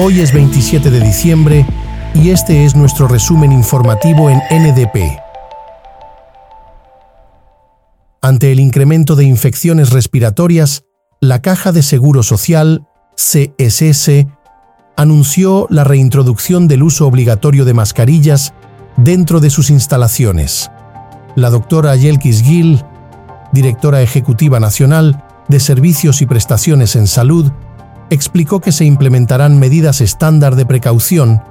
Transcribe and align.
Hoy 0.00 0.20
es 0.20 0.32
27 0.32 0.92
de 0.92 1.00
diciembre 1.00 1.66
y 2.14 2.30
este 2.30 2.64
es 2.64 2.76
nuestro 2.76 3.08
resumen 3.08 3.50
informativo 3.50 4.30
en 4.30 4.38
NDP. 4.48 5.18
Ante 8.22 8.52
el 8.52 8.60
incremento 8.60 9.16
de 9.16 9.24
infecciones 9.24 9.90
respiratorias, 9.90 10.84
la 11.20 11.42
Caja 11.42 11.72
de 11.72 11.82
Seguro 11.82 12.22
Social, 12.22 12.86
CSS, 13.16 14.28
anunció 14.96 15.66
la 15.68 15.82
reintroducción 15.82 16.68
del 16.68 16.84
uso 16.84 17.04
obligatorio 17.08 17.64
de 17.64 17.74
mascarillas 17.74 18.54
dentro 18.98 19.40
de 19.40 19.50
sus 19.50 19.68
instalaciones. 19.68 20.70
La 21.34 21.50
doctora 21.50 21.96
Yelkis 21.96 22.44
Gil, 22.44 22.84
directora 23.52 24.00
ejecutiva 24.00 24.60
nacional 24.60 25.24
de 25.48 25.58
Servicios 25.58 26.22
y 26.22 26.26
Prestaciones 26.26 26.94
en 26.94 27.08
Salud, 27.08 27.50
explicó 28.10 28.60
que 28.60 28.72
se 28.72 28.84
implementarán 28.84 29.58
medidas 29.58 30.00
estándar 30.00 30.56
de 30.56 30.66
precaución, 30.66 31.42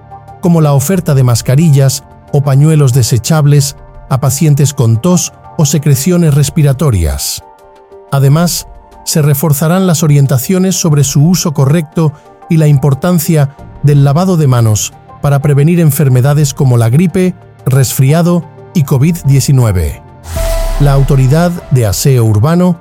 como 0.42 0.62
la 0.62 0.74
oferta 0.74 1.16
de 1.16 1.24
mascarillas 1.24 2.04
o 2.32 2.42
pañuelos 2.42 2.94
desechables 2.94 3.76
a 4.10 4.20
pacientes 4.20 4.74
con 4.74 5.02
tos 5.02 5.34
o 5.58 5.66
secreciones 5.66 6.34
respiratorias. 6.34 7.44
Además, 8.12 8.68
se 9.06 9.22
reforzarán 9.22 9.88
las 9.88 10.04
orientaciones 10.04 10.76
sobre 10.76 11.04
su 11.04 11.24
uso 11.26 11.54
correcto 11.54 12.14
y 12.50 12.58
la 12.58 12.68
importancia 12.68 13.56
del 13.84 14.04
lavado 14.04 14.38
de 14.38 14.48
manos 14.48 14.94
para 15.22 15.40
prevenir 15.40 15.80
enfermedades 15.80 16.54
como 16.54 16.78
la 16.78 16.90
gripe, 16.90 17.36
resfriado 17.66 18.44
y 18.74 18.84
COVID-19. 18.84 20.02
La 20.80 20.94
Autoridad 20.94 21.52
de 21.72 21.86
Aseo 21.86 22.24
Urbano 22.24 22.80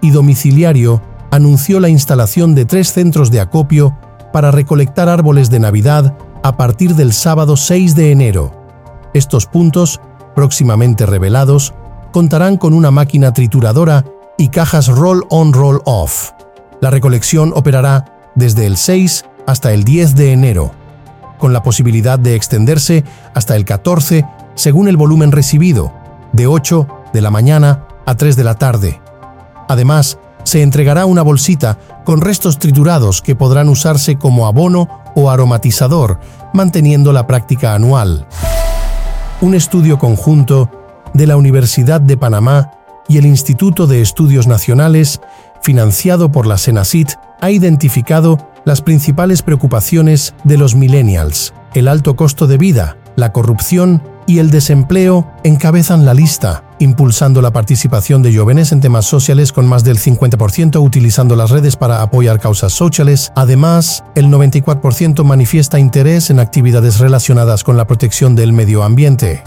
y 0.00 0.10
Domiciliario 0.10 1.02
anunció 1.30 1.80
la 1.80 1.88
instalación 1.88 2.54
de 2.54 2.64
tres 2.64 2.92
centros 2.92 3.30
de 3.30 3.40
acopio 3.40 3.96
para 4.32 4.50
recolectar 4.50 5.08
árboles 5.08 5.50
de 5.50 5.60
Navidad 5.60 6.16
a 6.42 6.56
partir 6.56 6.94
del 6.94 7.12
sábado 7.12 7.56
6 7.56 7.94
de 7.94 8.12
enero. 8.12 8.52
Estos 9.14 9.46
puntos, 9.46 10.00
próximamente 10.34 11.06
revelados, 11.06 11.74
contarán 12.12 12.56
con 12.56 12.74
una 12.74 12.90
máquina 12.90 13.32
trituradora 13.32 14.04
y 14.36 14.48
cajas 14.48 14.88
roll-on 14.88 15.52
roll-off. 15.52 16.30
La 16.80 16.90
recolección 16.90 17.52
operará 17.54 18.30
desde 18.34 18.66
el 18.66 18.76
6 18.76 19.24
hasta 19.46 19.72
el 19.72 19.84
10 19.84 20.14
de 20.14 20.32
enero, 20.32 20.72
con 21.38 21.52
la 21.52 21.62
posibilidad 21.62 22.18
de 22.18 22.36
extenderse 22.36 23.04
hasta 23.34 23.56
el 23.56 23.64
14 23.64 24.24
según 24.54 24.88
el 24.88 24.96
volumen 24.96 25.32
recibido, 25.32 25.92
de 26.32 26.46
8 26.46 26.86
de 27.12 27.20
la 27.20 27.30
mañana 27.30 27.84
a 28.06 28.16
3 28.16 28.36
de 28.36 28.44
la 28.44 28.54
tarde. 28.54 29.00
Además, 29.68 30.18
se 30.44 30.62
entregará 30.62 31.06
una 31.06 31.22
bolsita 31.22 31.78
con 32.04 32.20
restos 32.20 32.58
triturados 32.58 33.22
que 33.22 33.34
podrán 33.34 33.68
usarse 33.68 34.16
como 34.16 34.46
abono 34.46 34.88
o 35.14 35.30
aromatizador, 35.30 36.20
manteniendo 36.52 37.12
la 37.12 37.26
práctica 37.26 37.74
anual. 37.74 38.26
Un 39.40 39.54
estudio 39.54 39.98
conjunto 39.98 40.70
de 41.14 41.26
la 41.26 41.36
Universidad 41.36 42.00
de 42.00 42.16
Panamá 42.16 42.70
y 43.08 43.18
el 43.18 43.26
Instituto 43.26 43.86
de 43.86 44.00
Estudios 44.00 44.46
Nacionales, 44.46 45.20
financiado 45.62 46.30
por 46.30 46.46
la 46.46 46.58
Senacit, 46.58 47.12
ha 47.40 47.50
identificado 47.50 48.38
las 48.64 48.82
principales 48.82 49.42
preocupaciones 49.42 50.34
de 50.44 50.58
los 50.58 50.74
millennials. 50.74 51.54
El 51.74 51.88
alto 51.88 52.16
costo 52.16 52.46
de 52.46 52.58
vida, 52.58 52.96
la 53.16 53.32
corrupción 53.32 54.02
y 54.26 54.38
el 54.38 54.50
desempleo 54.50 55.26
encabezan 55.42 56.04
la 56.04 56.14
lista, 56.14 56.64
impulsando 56.78 57.42
la 57.42 57.52
participación 57.52 58.22
de 58.22 58.36
jóvenes 58.36 58.72
en 58.72 58.80
temas 58.80 59.06
sociales 59.06 59.52
con 59.52 59.66
más 59.66 59.84
del 59.84 59.98
50% 59.98 60.82
utilizando 60.82 61.36
las 61.36 61.50
redes 61.50 61.76
para 61.76 62.02
apoyar 62.02 62.40
causas 62.40 62.72
sociales. 62.72 63.32
Además, 63.34 64.04
el 64.14 64.26
94% 64.26 65.24
manifiesta 65.24 65.78
interés 65.78 66.30
en 66.30 66.40
actividades 66.40 66.98
relacionadas 66.98 67.64
con 67.64 67.76
la 67.76 67.86
protección 67.86 68.36
del 68.36 68.52
medio 68.52 68.82
ambiente. 68.82 69.42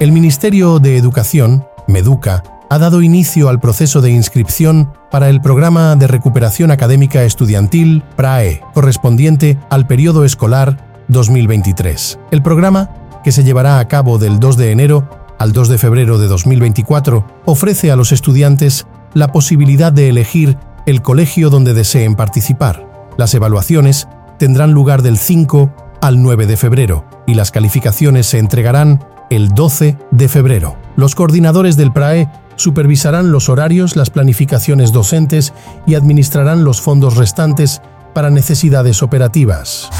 El 0.00 0.12
Ministerio 0.12 0.78
de 0.78 0.96
Educación, 0.96 1.64
Meduca, 1.86 2.42
ha 2.70 2.78
dado 2.78 3.02
inicio 3.02 3.48
al 3.48 3.60
proceso 3.60 4.00
de 4.00 4.10
inscripción 4.10 4.92
para 5.10 5.28
el 5.28 5.42
Programa 5.42 5.94
de 5.94 6.06
Recuperación 6.06 6.70
Académica 6.70 7.22
Estudiantil 7.22 8.02
PRAE, 8.16 8.62
correspondiente 8.72 9.58
al 9.68 9.86
periodo 9.86 10.24
escolar 10.24 11.04
2023. 11.08 12.18
El 12.30 12.42
programa 12.42 12.90
que 13.22 13.30
se 13.30 13.44
llevará 13.44 13.78
a 13.78 13.88
cabo 13.88 14.18
del 14.18 14.40
2 14.40 14.56
de 14.56 14.70
enero 14.72 15.21
al 15.42 15.52
2 15.52 15.70
de 15.70 15.78
febrero 15.78 16.18
de 16.18 16.28
2024, 16.28 17.26
ofrece 17.46 17.90
a 17.90 17.96
los 17.96 18.12
estudiantes 18.12 18.86
la 19.12 19.32
posibilidad 19.32 19.92
de 19.92 20.08
elegir 20.08 20.56
el 20.86 21.02
colegio 21.02 21.50
donde 21.50 21.74
deseen 21.74 22.14
participar. 22.14 23.10
Las 23.16 23.34
evaluaciones 23.34 24.06
tendrán 24.38 24.70
lugar 24.70 25.02
del 25.02 25.18
5 25.18 25.98
al 26.00 26.22
9 26.22 26.46
de 26.46 26.56
febrero 26.56 27.04
y 27.26 27.34
las 27.34 27.50
calificaciones 27.50 28.26
se 28.26 28.38
entregarán 28.38 29.04
el 29.30 29.48
12 29.48 29.98
de 30.12 30.28
febrero. 30.28 30.76
Los 30.94 31.16
coordinadores 31.16 31.76
del 31.76 31.92
PRAE 31.92 32.28
supervisarán 32.54 33.32
los 33.32 33.48
horarios, 33.48 33.96
las 33.96 34.10
planificaciones 34.10 34.92
docentes 34.92 35.52
y 35.88 35.96
administrarán 35.96 36.62
los 36.62 36.80
fondos 36.80 37.16
restantes 37.16 37.82
para 38.14 38.30
necesidades 38.30 39.02
operativas. 39.02 39.90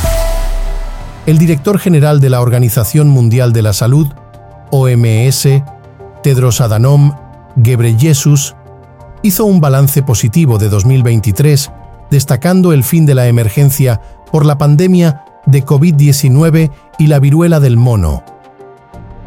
El 1.27 1.39
director 1.39 1.81
general 1.81 2.21
de 2.21 2.31
la 2.31 2.41
Organización 2.41 3.09
Mundial 3.09 3.53
de 3.53 3.63
la 3.63 3.73
Salud, 3.73 4.09
OMS, 4.73 5.49
Tedros 6.23 6.63
Adhanom 6.63 7.15
Ghebreyesus, 7.57 8.57
hizo 9.23 9.45
un 9.45 9.61
balance 9.61 10.03
positivo 10.03 10.57
de 10.57 10.71
2023, 10.71 11.71
destacando 12.11 12.73
el 12.73 12.83
fin 12.83 13.05
de 13.05 13.15
la 13.15 13.29
emergencia 13.29 14.01
por 14.31 14.47
la 14.47 14.57
pandemia 14.57 15.25
de 15.45 15.65
COVID-19 15.65 16.71
y 16.99 17.07
la 17.07 17.19
viruela 17.19 17.61
del 17.61 17.77
mono. 17.77 18.25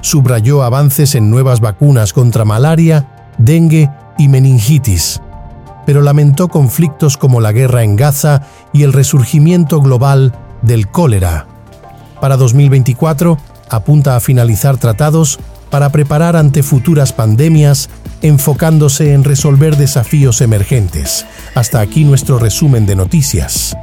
Subrayó 0.01 0.63
avances 0.63 1.13
en 1.13 1.29
nuevas 1.29 1.59
vacunas 1.59 2.11
contra 2.11 2.43
malaria, 2.43 3.07
dengue 3.37 3.91
y 4.17 4.27
meningitis, 4.27 5.21
pero 5.85 6.01
lamentó 6.01 6.47
conflictos 6.47 7.17
como 7.17 7.39
la 7.39 7.51
guerra 7.51 7.83
en 7.83 7.95
Gaza 7.95 8.41
y 8.73 8.81
el 8.81 8.93
resurgimiento 8.93 9.79
global 9.79 10.33
del 10.63 10.87
cólera. 10.87 11.45
Para 12.19 12.35
2024, 12.35 13.37
apunta 13.69 14.15
a 14.15 14.19
finalizar 14.19 14.77
tratados 14.77 15.39
para 15.69 15.91
preparar 15.91 16.35
ante 16.35 16.63
futuras 16.63 17.13
pandemias, 17.13 17.89
enfocándose 18.21 19.13
en 19.13 19.23
resolver 19.23 19.75
desafíos 19.75 20.41
emergentes. 20.41 21.25
Hasta 21.53 21.79
aquí 21.79 22.03
nuestro 22.03 22.39
resumen 22.39 22.85
de 22.85 22.95
noticias. 22.95 23.75